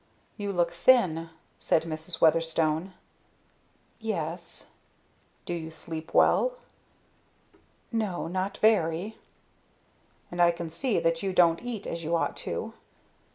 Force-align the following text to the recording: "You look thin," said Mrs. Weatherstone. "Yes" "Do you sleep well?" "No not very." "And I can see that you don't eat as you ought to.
"You 0.35 0.51
look 0.51 0.71
thin," 0.71 1.29
said 1.59 1.83
Mrs. 1.83 2.19
Weatherstone. 2.19 2.95
"Yes" 3.99 4.69
"Do 5.45 5.53
you 5.53 5.69
sleep 5.69 6.11
well?" 6.11 6.53
"No 7.91 8.27
not 8.27 8.57
very." 8.57 9.19
"And 10.31 10.41
I 10.41 10.49
can 10.49 10.71
see 10.71 10.99
that 10.99 11.21
you 11.21 11.33
don't 11.33 11.61
eat 11.61 11.85
as 11.85 12.03
you 12.03 12.15
ought 12.15 12.35
to. 12.37 12.73